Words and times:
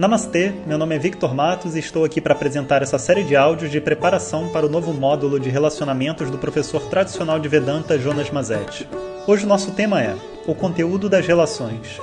Namastê, 0.00 0.54
meu 0.66 0.78
nome 0.78 0.96
é 0.96 0.98
Victor 0.98 1.34
Matos 1.34 1.76
e 1.76 1.78
estou 1.78 2.06
aqui 2.06 2.22
para 2.22 2.32
apresentar 2.32 2.80
essa 2.80 2.98
série 2.98 3.22
de 3.22 3.36
áudios 3.36 3.70
de 3.70 3.82
preparação 3.82 4.48
para 4.48 4.64
o 4.64 4.68
novo 4.70 4.94
módulo 4.94 5.38
de 5.38 5.50
relacionamentos 5.50 6.30
do 6.30 6.38
professor 6.38 6.80
tradicional 6.88 7.38
de 7.38 7.46
Vedanta 7.48 7.98
Jonas 7.98 8.30
Mazetti. 8.30 8.88
Hoje 9.26 9.44
o 9.44 9.46
nosso 9.46 9.72
tema 9.72 10.00
é 10.02 10.16
o 10.46 10.54
conteúdo 10.54 11.06
das 11.06 11.26
relações. 11.26 12.00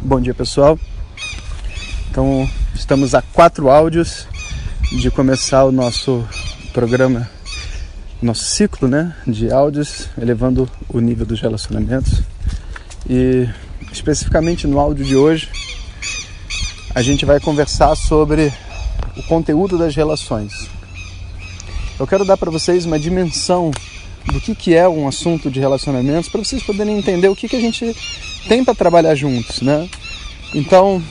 Bom 0.00 0.18
dia 0.18 0.32
pessoal. 0.32 0.78
Então 2.10 2.48
estamos 2.74 3.14
a 3.14 3.20
quatro 3.20 3.68
áudios 3.68 4.26
de 4.98 5.10
começar 5.10 5.62
o 5.64 5.72
nosso 5.72 6.26
programa 6.72 7.28
nosso 8.22 8.44
ciclo 8.44 8.86
né, 8.86 9.14
de 9.26 9.50
áudios, 9.50 10.08
elevando 10.20 10.68
o 10.88 11.00
nível 11.00 11.24
dos 11.24 11.40
relacionamentos. 11.40 12.22
E 13.08 13.48
especificamente 13.90 14.66
no 14.66 14.78
áudio 14.78 15.04
de 15.04 15.16
hoje, 15.16 15.48
a 16.94 17.02
gente 17.02 17.24
vai 17.24 17.40
conversar 17.40 17.94
sobre 17.96 18.52
o 19.16 19.22
conteúdo 19.22 19.78
das 19.78 19.94
relações. 19.94 20.68
Eu 21.98 22.06
quero 22.06 22.24
dar 22.24 22.36
para 22.36 22.50
vocês 22.50 22.84
uma 22.84 22.98
dimensão 22.98 23.70
do 24.26 24.40
que, 24.40 24.54
que 24.54 24.74
é 24.74 24.88
um 24.88 25.08
assunto 25.08 25.50
de 25.50 25.58
relacionamentos, 25.58 26.28
para 26.28 26.42
vocês 26.42 26.62
poderem 26.62 26.98
entender 26.98 27.28
o 27.28 27.36
que, 27.36 27.48
que 27.48 27.56
a 27.56 27.60
gente 27.60 27.96
tem 28.46 28.64
para 28.64 28.74
trabalhar 28.74 29.14
juntos, 29.14 29.60
né? 29.62 29.88
Então, 30.54 31.02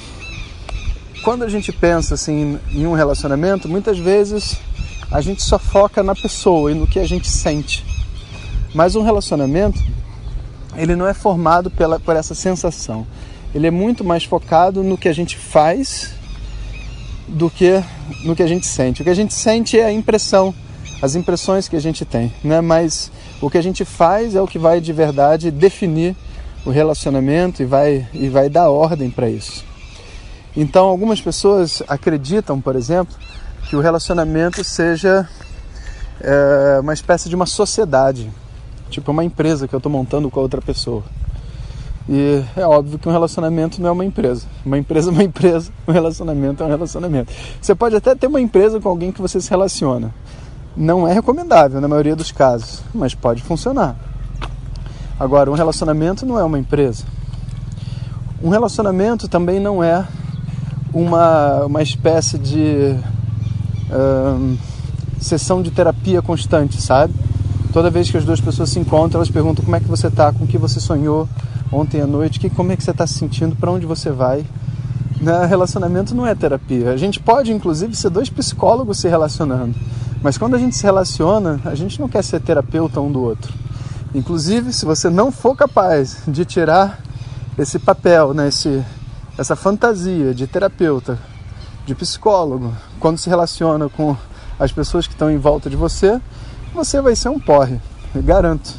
quando 1.24 1.44
a 1.44 1.50
gente 1.50 1.72
pensa 1.72 2.14
assim 2.14 2.60
em 2.72 2.86
um 2.86 2.94
relacionamento, 2.94 3.68
muitas 3.68 3.98
vezes 3.98 4.58
a 5.12 5.22
gente 5.22 5.42
só 5.42 5.58
foca 5.58 6.04
na 6.04 6.14
pessoa 6.14 6.72
e 6.72 6.76
no 6.76 6.88
que 6.88 7.00
a 7.00 7.08
gente 7.08 7.28
sente. 7.28 7.86
Mas 8.74 8.96
um 8.96 9.02
relacionamento, 9.02 9.82
ele 10.76 10.96
não 10.96 11.08
é 11.08 11.14
formado 11.14 11.72
pela, 11.72 12.00
por 12.00 12.16
essa 12.16 12.36
sensação. 12.36 13.06
Ele 13.54 13.66
é 13.66 13.72
muito 13.72 14.04
mais 14.04 14.24
focado 14.24 14.84
no 14.84 14.98
que 14.98 15.10
a 15.10 15.14
gente 15.14 15.36
faz 15.36 16.14
do 17.28 17.50
que 17.50 17.84
no 18.24 18.36
que 18.36 18.44
a 18.44 18.48
gente 18.48 18.66
sente. 18.66 19.02
O 19.02 19.04
que 19.04 19.10
a 19.10 19.16
gente 19.16 19.34
sente 19.34 19.80
é 19.80 19.86
a 19.86 19.92
impressão, 19.92 20.54
as 21.02 21.16
impressões 21.16 21.68
que 21.68 21.76
a 21.76 21.82
gente 21.82 22.06
tem, 22.06 22.32
né? 22.44 22.62
Mas 22.62 23.12
o 23.42 23.50
que 23.50 23.58
a 23.58 23.62
gente 23.62 23.86
faz 23.86 24.36
é 24.36 24.42
o 24.42 24.48
que 24.48 24.60
vai 24.60 24.80
de 24.80 24.94
verdade 24.94 25.52
definir 25.52 26.16
o 26.66 26.70
relacionamento 26.70 27.62
e 27.62 27.66
vai 27.66 28.08
e 28.14 28.30
vai 28.30 28.50
dar 28.50 28.70
ordem 28.70 29.10
para 29.10 29.30
isso. 29.30 29.64
Então, 30.56 30.88
algumas 30.88 31.22
pessoas 31.22 31.82
acreditam, 31.88 32.60
por 32.60 32.76
exemplo, 32.76 33.16
que 33.70 33.76
o 33.76 33.80
relacionamento 33.80 34.64
seja 34.64 35.30
é, 36.20 36.80
uma 36.82 36.92
espécie 36.92 37.30
de 37.30 37.36
uma 37.36 37.46
sociedade, 37.46 38.28
tipo 38.90 39.12
uma 39.12 39.24
empresa 39.24 39.68
que 39.68 39.76
eu 39.76 39.78
estou 39.78 39.92
montando 39.92 40.28
com 40.32 40.40
a 40.40 40.42
outra 40.42 40.60
pessoa. 40.60 41.04
E 42.10 42.44
é 42.56 42.66
óbvio 42.66 42.98
que 42.98 43.08
um 43.08 43.12
relacionamento 43.12 43.80
não 43.80 43.90
é 43.90 43.92
uma 43.92 44.04
empresa. 44.04 44.48
Uma 44.66 44.80
empresa 44.80 45.12
é 45.12 45.14
uma 45.14 45.24
empresa, 45.24 45.72
um 45.88 45.92
relacionamento 45.92 46.64
é 46.64 46.66
um 46.66 46.70
relacionamento. 46.70 47.32
Você 47.62 47.76
pode 47.76 47.96
até 47.96 48.16
ter 48.16 48.26
uma 48.26 48.42
empresa 48.42 48.80
com 48.80 48.90
alguém 48.90 49.12
que 49.12 49.22
você 49.22 49.40
se 49.40 49.52
relaciona. 49.52 50.12
Não 50.76 51.08
é 51.08 51.14
recomendável 51.14 51.80
na 51.80 51.88
maioria 51.88 52.16
dos 52.16 52.32
casos, 52.32 52.82
mas 52.92 53.14
pode 53.14 53.44
funcionar. 53.44 53.96
Agora, 55.20 55.52
um 55.52 55.54
relacionamento 55.54 56.26
não 56.26 56.40
é 56.40 56.44
uma 56.44 56.58
empresa. 56.58 57.04
Um 58.42 58.50
relacionamento 58.50 59.28
também 59.28 59.60
não 59.60 59.84
é 59.84 60.08
uma, 60.92 61.66
uma 61.66 61.84
espécie 61.84 62.40
de 62.40 62.98
sessão 65.20 65.62
de 65.62 65.72
terapia 65.72 66.22
constante, 66.22 66.82
sabe? 66.82 67.14
Toda 67.72 67.90
vez 67.90 68.10
que 68.10 68.18
as 68.18 68.26
duas 68.26 68.42
pessoas 68.42 68.70
se 68.70 68.80
encontram, 68.80 69.20
elas 69.20 69.30
perguntam 69.30 69.64
como 69.64 69.76
é 69.76 69.80
que 69.80 69.88
você 69.88 70.08
está, 70.08 70.32
com 70.32 70.46
o 70.46 70.48
que 70.48 70.58
você 70.58 70.80
sonhou 70.80 71.28
ontem 71.72 72.02
à 72.02 72.08
noite, 72.08 72.40
que, 72.40 72.50
como 72.50 72.72
é 72.72 72.76
que 72.76 72.84
você 72.84 72.92
está 72.92 73.06
se 73.06 73.14
sentindo, 73.14 73.56
para 73.56 73.72
onde 73.72 73.86
você 73.86 74.10
vai. 74.10 74.44
Né? 75.22 75.46
Relacionamento 75.46 76.16
não 76.16 76.26
é 76.26 76.34
terapia. 76.34 76.92
A 76.92 76.98
gente 76.98 77.20
pode, 77.20 77.52
inclusive, 77.52 77.96
ser 77.96 78.10
dois 78.10 78.30
psicólogos 78.30 78.98
se 79.00 79.08
relacionando, 79.08 79.76
mas 80.24 80.38
quando 80.38 80.56
a 80.56 80.58
gente 80.58 80.76
se 80.76 80.84
relaciona, 80.84 81.60
a 81.64 81.76
gente 81.76 82.00
não 82.00 82.10
quer 82.10 82.24
ser 82.24 82.40
terapeuta 82.42 83.00
um 83.00 83.12
do 83.12 83.22
outro. 83.22 83.54
Inclusive, 84.16 84.74
se 84.74 84.86
você 84.86 85.10
não 85.10 85.32
for 85.32 85.56
capaz 85.56 86.24
de 86.28 86.44
tirar 86.44 87.00
esse 87.58 87.78
papel, 87.78 88.34
né, 88.34 88.48
esse, 88.48 88.84
essa 89.38 89.56
fantasia 89.56 90.34
de 90.34 90.48
terapeuta 90.48 91.20
de 91.86 91.94
psicólogo, 91.94 92.74
quando 93.00 93.18
se 93.18 93.30
relaciona 93.30 93.90
com 93.90 94.16
as 94.60 94.72
pessoas 94.72 95.08
que 95.08 95.14
estão 95.14 95.32
em 95.32 95.38
volta 95.38 95.70
de 95.70 95.76
você, 95.76 96.20
você 96.74 97.02
vai 97.02 97.16
ser 97.16 97.30
um 97.30 97.40
porre, 97.40 97.80
garanto. 98.16 98.72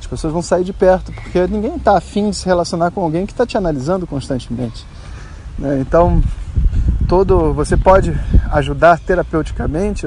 As 0.00 0.06
pessoas 0.06 0.32
vão 0.32 0.42
sair 0.42 0.64
de 0.64 0.72
perto, 0.72 1.12
porque 1.12 1.46
ninguém 1.46 1.76
está 1.76 1.96
afim 1.96 2.30
de 2.30 2.36
se 2.36 2.46
relacionar 2.46 2.90
com 2.90 3.02
alguém 3.02 3.26
que 3.26 3.32
está 3.32 3.44
te 3.46 3.56
analisando 3.56 4.06
constantemente. 4.06 4.86
Né? 5.58 5.80
Então, 5.80 6.22
todo 7.08 7.52
você 7.52 7.76
pode 7.76 8.18
ajudar 8.50 8.98
terapeuticamente 8.98 10.06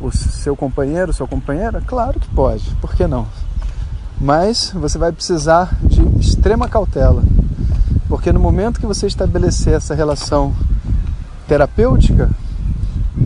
o 0.00 0.10
seu 0.10 0.56
companheiro, 0.56 1.12
sua 1.12 1.26
companheira? 1.26 1.82
Claro 1.86 2.18
que 2.18 2.28
pode, 2.28 2.64
por 2.80 2.94
que 2.94 3.06
não? 3.06 3.26
Mas 4.20 4.72
você 4.74 4.98
vai 4.98 5.12
precisar 5.12 5.76
de 5.82 6.02
extrema 6.18 6.68
cautela, 6.68 7.22
porque 8.08 8.32
no 8.32 8.40
momento 8.40 8.80
que 8.80 8.86
você 8.86 9.06
estabelecer 9.06 9.74
essa 9.74 9.94
relação 9.94 10.54
terapêutica, 11.46 12.30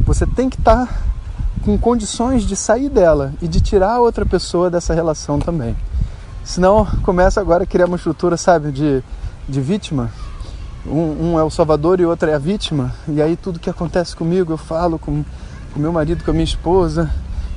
você 0.05 0.27
tem 0.27 0.49
que 0.49 0.59
estar 0.59 0.87
tá 0.87 0.95
com 1.65 1.79
condições 1.79 2.43
de 2.43 2.57
sair 2.57 2.89
dela 2.89 3.33
e 3.41 3.47
de 3.47 3.61
tirar 3.61 3.93
a 3.93 4.01
outra 4.01 4.27
pessoa 4.27 4.71
dessa 4.71 4.95
relação 4.95 5.39
também. 5.39 5.77
Senão 6.45 6.85
começa 7.03 7.41
agora 7.41 7.65
a 7.65 7.67
criar 7.67 7.87
uma 7.87 7.97
estrutura, 7.97 8.37
sabe, 8.37 8.73
de, 8.73 9.03
de 9.49 9.61
vítima. 9.61 10.11
Um, 10.85 11.35
um 11.35 11.39
é 11.39 11.45
o 11.45 11.51
salvador 11.51 12.01
e 12.01 12.05
o 12.05 12.09
outro 12.09 12.29
é 12.29 12.35
a 12.35 12.39
vítima. 12.39 12.93
E 13.07 13.23
aí 13.23 13.37
tudo 13.37 13.61
que 13.61 13.71
acontece 13.71 14.17
comigo 14.17 14.53
eu 14.53 14.59
falo 14.59 14.99
com 14.99 15.25
o 15.75 15.79
meu 15.79 15.93
marido, 15.93 16.25
com 16.25 16.31
a 16.31 16.35
minha 16.35 16.45
esposa, 16.45 17.11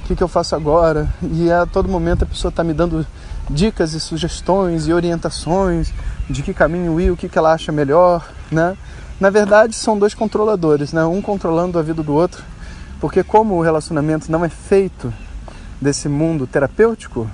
o 0.03 0.07
que, 0.07 0.15
que 0.15 0.23
eu 0.23 0.27
faço 0.27 0.55
agora? 0.55 1.11
E 1.23 1.51
a 1.51 1.65
todo 1.65 1.89
momento 1.89 2.23
a 2.23 2.27
pessoa 2.27 2.49
está 2.49 2.63
me 2.63 2.73
dando 2.73 3.05
dicas 3.49 3.93
e 3.93 3.99
sugestões 3.99 4.87
e 4.87 4.93
orientações 4.93 5.91
de 6.29 6.43
que 6.43 6.53
caminho 6.53 6.99
ir, 7.01 7.11
o 7.11 7.17
que, 7.17 7.27
que 7.27 7.37
ela 7.37 7.53
acha 7.53 7.71
melhor, 7.71 8.27
né? 8.51 8.77
Na 9.19 9.29
verdade, 9.29 9.75
são 9.75 9.97
dois 9.97 10.13
controladores, 10.13 10.91
né? 10.91 11.05
um 11.05 11.21
controlando 11.21 11.79
a 11.79 11.81
vida 11.81 12.03
do 12.03 12.13
outro, 12.13 12.43
porque 12.99 13.23
como 13.23 13.55
o 13.55 13.61
relacionamento 13.61 14.29
não 14.29 14.43
é 14.43 14.49
feito 14.49 15.13
desse 15.79 16.09
mundo 16.09 16.45
terapêutico, 16.45 17.29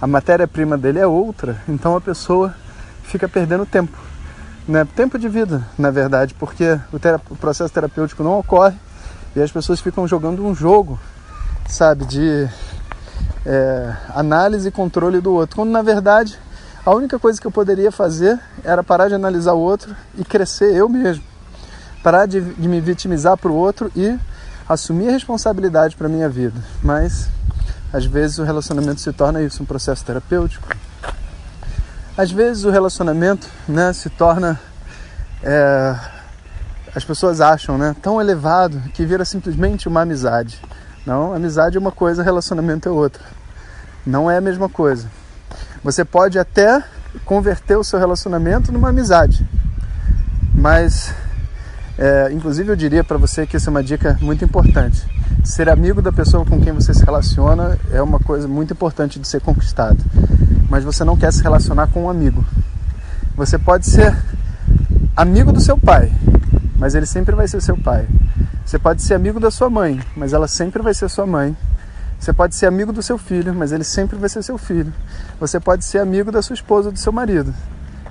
a 0.00 0.06
matéria-prima 0.08 0.76
dele 0.76 0.98
é 0.98 1.06
outra, 1.06 1.62
então 1.68 1.94
a 1.94 2.00
pessoa 2.00 2.54
fica 3.04 3.28
perdendo 3.28 3.64
tempo, 3.64 3.96
né? 4.66 4.84
tempo 4.96 5.18
de 5.18 5.28
vida, 5.28 5.64
na 5.78 5.90
verdade, 5.92 6.34
porque 6.34 6.80
o, 6.92 7.32
o 7.32 7.36
processo 7.36 7.72
terapêutico 7.72 8.24
não 8.24 8.38
ocorre 8.38 8.76
e 9.36 9.40
as 9.40 9.52
pessoas 9.52 9.80
ficam 9.80 10.08
jogando 10.08 10.44
um 10.44 10.52
jogo, 10.52 10.98
sabe, 11.68 12.04
de 12.06 12.48
é, 13.46 13.96
análise 14.14 14.68
e 14.68 14.72
controle 14.72 15.20
do 15.20 15.32
outro, 15.32 15.56
quando 15.56 15.70
na 15.70 15.82
verdade 15.82 16.36
a 16.84 16.94
única 16.94 17.18
coisa 17.18 17.40
que 17.40 17.46
eu 17.46 17.50
poderia 17.50 17.92
fazer 17.92 18.38
era 18.64 18.82
parar 18.82 19.08
de 19.08 19.14
analisar 19.14 19.52
o 19.52 19.58
outro 19.58 19.94
e 20.16 20.24
crescer 20.24 20.74
eu 20.74 20.88
mesmo. 20.88 21.22
Parar 22.02 22.26
de, 22.26 22.40
de 22.40 22.68
me 22.68 22.80
vitimizar 22.80 23.36
para 23.36 23.50
o 23.50 23.54
outro 23.54 23.92
e 23.94 24.18
assumir 24.66 25.08
a 25.08 25.12
responsabilidade 25.12 25.94
para 25.94 26.08
minha 26.08 26.28
vida. 26.28 26.58
Mas, 26.82 27.28
às 27.92 28.06
vezes, 28.06 28.38
o 28.38 28.44
relacionamento 28.44 29.00
se 29.00 29.12
torna 29.12 29.42
isso, 29.42 29.62
um 29.62 29.66
processo 29.66 30.04
terapêutico. 30.04 30.68
Às 32.16 32.30
vezes, 32.30 32.64
o 32.64 32.70
relacionamento 32.70 33.46
né, 33.68 33.92
se 33.92 34.08
torna. 34.08 34.58
É, 35.42 35.96
as 36.94 37.04
pessoas 37.04 37.40
acham 37.40 37.76
né, 37.76 37.94
tão 38.00 38.20
elevado 38.20 38.80
que 38.94 39.04
vira 39.04 39.24
simplesmente 39.24 39.86
uma 39.86 40.00
amizade. 40.00 40.60
Não, 41.04 41.34
amizade 41.34 41.76
é 41.76 41.80
uma 41.80 41.92
coisa, 41.92 42.22
relacionamento 42.22 42.88
é 42.88 42.92
outra. 42.92 43.22
Não 44.06 44.30
é 44.30 44.38
a 44.38 44.40
mesma 44.40 44.68
coisa. 44.68 45.06
Você 45.82 46.04
pode 46.04 46.38
até 46.38 46.82
converter 47.24 47.76
o 47.76 47.84
seu 47.84 47.98
relacionamento 47.98 48.70
numa 48.70 48.90
amizade, 48.90 49.46
mas, 50.54 51.14
é, 51.96 52.30
inclusive, 52.32 52.70
eu 52.70 52.76
diria 52.76 53.02
para 53.02 53.16
você 53.16 53.46
que 53.46 53.56
essa 53.56 53.70
é 53.70 53.72
uma 53.72 53.82
dica 53.82 54.18
muito 54.20 54.44
importante. 54.44 55.02
Ser 55.42 55.70
amigo 55.70 56.02
da 56.02 56.12
pessoa 56.12 56.44
com 56.44 56.60
quem 56.60 56.72
você 56.72 56.92
se 56.92 57.02
relaciona 57.02 57.78
é 57.90 58.02
uma 58.02 58.18
coisa 58.18 58.46
muito 58.46 58.74
importante 58.74 59.18
de 59.18 59.26
ser 59.26 59.40
conquistada, 59.40 59.96
mas 60.68 60.84
você 60.84 61.02
não 61.02 61.16
quer 61.16 61.32
se 61.32 61.42
relacionar 61.42 61.86
com 61.86 62.04
um 62.04 62.10
amigo. 62.10 62.44
Você 63.34 63.58
pode 63.58 63.86
ser 63.86 64.14
amigo 65.16 65.50
do 65.50 65.62
seu 65.62 65.78
pai, 65.78 66.12
mas 66.76 66.94
ele 66.94 67.06
sempre 67.06 67.34
vai 67.34 67.48
ser 67.48 67.62
seu 67.62 67.76
pai. 67.76 68.06
Você 68.66 68.78
pode 68.78 69.02
ser 69.02 69.14
amigo 69.14 69.40
da 69.40 69.50
sua 69.50 69.70
mãe, 69.70 69.98
mas 70.14 70.34
ela 70.34 70.46
sempre 70.46 70.82
vai 70.82 70.92
ser 70.92 71.08
sua 71.08 71.26
mãe. 71.26 71.56
Você 72.20 72.34
pode 72.34 72.54
ser 72.54 72.66
amigo 72.66 72.92
do 72.92 73.02
seu 73.02 73.16
filho, 73.16 73.54
mas 73.54 73.72
ele 73.72 73.82
sempre 73.82 74.18
vai 74.18 74.28
ser 74.28 74.42
seu 74.42 74.58
filho. 74.58 74.92
Você 75.40 75.58
pode 75.58 75.86
ser 75.86 76.00
amigo 76.00 76.30
da 76.30 76.42
sua 76.42 76.52
esposa 76.52 76.92
do 76.92 76.98
seu 76.98 77.10
marido, 77.10 77.54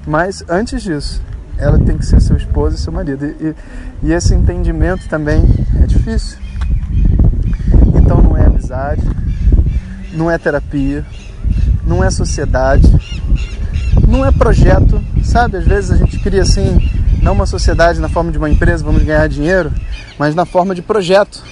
mas 0.08 0.44
antes 0.50 0.82
disso, 0.82 1.22
ela 1.60 1.78
tem 1.78 1.96
que 1.96 2.06
ser 2.06 2.20
seu 2.20 2.36
esposo 2.36 2.76
e 2.76 2.80
seu 2.80 2.92
marido. 2.92 3.24
E, 3.24 3.56
e 4.02 4.12
esse 4.12 4.34
entendimento 4.34 5.08
também 5.08 5.44
é 5.80 5.86
difícil. 5.86 6.40
Então 7.94 8.20
não 8.20 8.36
é 8.36 8.48
amizade, 8.48 9.04
não 10.12 10.32
é 10.32 10.40
terapia, 10.40 11.06
não 11.86 12.04
é 12.04 12.10
sociedade, 12.10 12.92
não 14.08 14.26
é 14.26 14.32
projeto, 14.32 15.00
sabe? 15.24 15.58
Às 15.58 15.66
vezes 15.66 15.92
a 15.92 15.98
gente 15.98 16.18
cria 16.18 16.42
assim, 16.42 16.80
não 17.22 17.34
uma 17.34 17.46
sociedade 17.46 18.00
na 18.00 18.10
forma 18.10 18.32
de 18.32 18.40
uma 18.40 18.50
empresa, 18.50 18.84
vamos 18.84 19.04
ganhar 19.04 19.28
dinheiro, 19.30 19.72
mas 20.18 20.34
na 20.34 20.46
forma 20.46 20.74
de 20.74 20.82
projeto. 20.82 21.44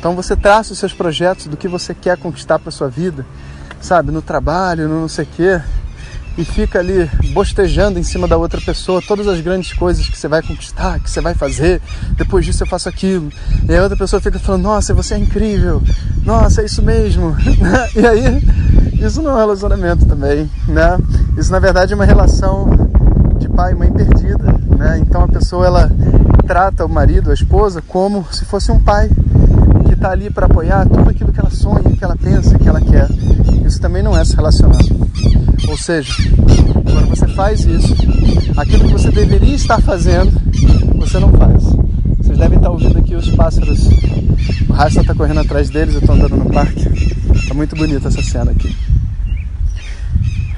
Então 0.00 0.16
você 0.16 0.34
traça 0.34 0.72
os 0.72 0.78
seus 0.78 0.92
projetos 0.92 1.46
do 1.46 1.56
que 1.56 1.68
você 1.68 1.94
quer 1.94 2.16
conquistar 2.16 2.58
para 2.58 2.72
sua 2.72 2.88
vida, 2.88 3.24
sabe? 3.82 4.10
No 4.10 4.22
trabalho, 4.22 4.88
no 4.88 5.02
não 5.02 5.08
sei 5.08 5.26
quê 5.26 5.60
e 6.38 6.44
fica 6.44 6.78
ali 6.78 7.10
bostejando 7.34 7.98
em 7.98 8.02
cima 8.02 8.26
da 8.26 8.36
outra 8.36 8.60
pessoa 8.62 9.02
todas 9.06 9.28
as 9.28 9.40
grandes 9.40 9.74
coisas 9.74 10.08
que 10.08 10.16
você 10.16 10.26
vai 10.26 10.42
conquistar, 10.42 10.98
que 10.98 11.10
você 11.10 11.20
vai 11.20 11.34
fazer, 11.34 11.82
depois 12.16 12.46
disso 12.46 12.62
eu 12.62 12.66
faço 12.66 12.88
aquilo. 12.88 13.30
E 13.68 13.76
a 13.76 13.82
outra 13.82 13.96
pessoa 13.96 14.22
fica 14.22 14.38
falando: 14.38 14.62
Nossa, 14.62 14.94
você 14.94 15.14
é 15.14 15.18
incrível, 15.18 15.82
nossa, 16.24 16.62
é 16.62 16.64
isso 16.64 16.82
mesmo. 16.82 17.36
e 17.94 18.06
aí, 18.06 18.42
isso 19.04 19.20
não 19.20 19.32
é 19.32 19.34
um 19.34 19.38
relacionamento 19.38 20.06
também, 20.06 20.50
né? 20.66 20.98
Isso 21.36 21.52
na 21.52 21.58
verdade 21.58 21.92
é 21.92 21.96
uma 21.96 22.06
relação 22.06 22.68
de 23.38 23.46
pai 23.48 23.72
e 23.72 23.74
mãe 23.74 23.92
perdida, 23.92 24.56
né? 24.78 24.98
Então 24.98 25.22
a 25.22 25.28
pessoa 25.28 25.66
ela 25.66 25.90
trata 26.46 26.86
o 26.86 26.88
marido, 26.88 27.30
a 27.30 27.34
esposa, 27.34 27.82
como 27.86 28.26
se 28.32 28.44
fosse 28.44 28.72
um 28.72 28.80
pai 28.80 29.10
que 29.90 29.94
está 29.94 30.12
ali 30.12 30.30
para 30.30 30.46
apoiar 30.46 30.88
tudo 30.88 31.10
aquilo 31.10 31.32
que 31.32 31.40
ela 31.40 31.50
sonha, 31.50 31.82
que 31.82 32.04
ela 32.04 32.16
pensa, 32.16 32.56
que 32.56 32.68
ela 32.68 32.80
quer. 32.80 33.08
Isso 33.66 33.80
também 33.80 34.02
não 34.02 34.16
é 34.16 34.24
se 34.24 34.36
relacionar. 34.36 34.78
Ou 35.68 35.76
seja, 35.76 36.12
quando 36.84 37.08
você 37.08 37.26
faz 37.28 37.64
isso, 37.64 37.94
aquilo 38.56 38.84
que 38.86 38.92
você 38.92 39.10
deveria 39.10 39.54
estar 39.54 39.80
fazendo, 39.80 40.30
você 40.96 41.18
não 41.18 41.32
faz. 41.32 41.64
Vocês 42.18 42.38
devem 42.38 42.58
estar 42.58 42.70
ouvindo 42.70 42.98
aqui 42.98 43.16
os 43.16 43.30
pássaros. 43.30 43.88
O 44.68 44.72
Rasta 44.72 45.00
está 45.00 45.12
correndo 45.12 45.40
atrás 45.40 45.70
deles, 45.70 45.94
eu 45.94 46.00
estou 46.00 46.14
andando 46.14 46.36
no 46.36 46.50
parque. 46.50 46.88
Está 47.34 47.52
muito 47.52 47.74
bonita 47.74 48.06
essa 48.06 48.22
cena 48.22 48.52
aqui. 48.52 48.76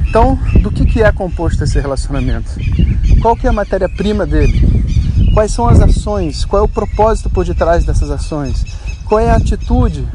Então, 0.06 0.38
do 0.61 0.70
que, 0.70 0.84
que 0.84 1.02
é 1.02 1.11
composto 1.11 1.64
esse 1.64 1.81
relacionamento? 1.81 2.50
Qual 3.23 3.34
que 3.34 3.46
é 3.46 3.50
a 3.50 3.52
matéria-prima 3.52 4.26
dele? 4.26 4.61
Quais 5.32 5.52
são 5.52 5.67
as 5.67 5.81
ações? 5.81 6.44
Qual 6.44 6.61
é 6.61 6.64
o 6.64 6.69
propósito 6.69 7.31
por 7.31 7.46
detrás 7.46 7.87
dessas 7.87 8.11
ações? 8.11 8.62
Qual 9.12 9.20
é 9.20 9.29
a 9.29 9.37
atitude 9.37 10.09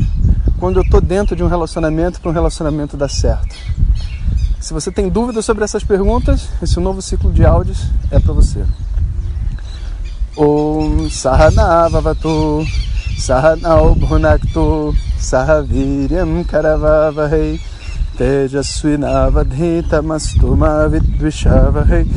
quando 0.60 0.78
eu 0.78 0.82
estou 0.82 1.00
dentro 1.00 1.36
de 1.36 1.44
um 1.44 1.48
relacionamento 1.48 2.20
para 2.20 2.32
um 2.32 2.34
relacionamento 2.34 2.98
dar 2.98 3.08
certo? 3.08 3.56
Se 4.60 4.74
você 4.74 4.92
tem 4.92 5.08
dúvidas 5.08 5.46
sobre 5.46 5.64
essas 5.64 5.84
perguntas, 5.84 6.50
esse 6.64 6.80
novo 6.80 7.00
ciclo 7.00 7.32
de 7.32 7.46
áudios 7.46 7.92
é 8.10 8.20
para 8.20 8.34
você. 8.34 8.66
Om 10.36 11.08
Sahana 11.12 11.88
Vavatu 11.90 12.66
Sahana 13.20 13.76
Bhunaktu 13.96 14.96
Sahaviryam 15.20 16.44
Karavavahai 16.44 17.62
Tejasvinavadhitamastu 18.18 20.58
Vidvishavahai 20.90 22.08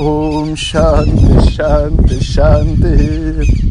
Om 0.00 0.56
Shanti 0.56 1.52
Shanti 1.52 2.24
Shanti 2.24 3.70